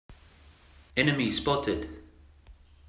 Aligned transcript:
Enemy 0.97 1.29
spotted! 1.29 2.03